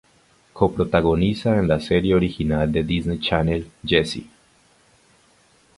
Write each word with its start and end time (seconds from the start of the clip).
Coprotagoniza 0.53 1.57
en 1.59 1.67
la 1.67 1.79
Serie 1.79 2.15
Original 2.15 2.71
de 2.71 2.83
Disney 2.83 3.19
Channel, 3.19 3.69
"Jessie". 3.85 4.25